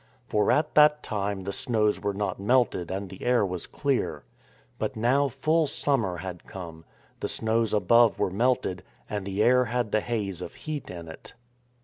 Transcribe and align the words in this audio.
For 0.27 0.51
at 0.51 0.73
that 0.73 1.03
time 1.03 1.41
the 1.41 1.53
snows 1.53 2.01
were 2.01 2.15
not 2.15 2.39
melted 2.39 2.89
and 2.89 3.07
the 3.07 3.21
air 3.21 3.45
was 3.45 3.67
clear. 3.67 4.23
But 4.79 4.95
now 4.95 5.27
full 5.27 5.67
summer 5.67 6.17
had 6.17 6.47
come; 6.47 6.85
the 7.19 7.27
snows 7.27 7.71
above 7.71 8.17
were 8.17 8.31
melted 8.31 8.81
and 9.07 9.27
the 9.27 9.43
air 9.43 9.65
had 9.65 9.91
the 9.91 10.01
haze 10.01 10.41
of 10.41 10.55
heat 10.55 10.89
in 10.89 11.07
it. 11.07 11.35